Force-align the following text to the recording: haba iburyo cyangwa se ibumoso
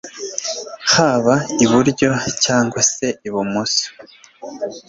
haba 0.93 1.35
iburyo 1.63 2.07
cyangwa 2.43 2.79
se 2.91 3.07
ibumoso 3.27 3.87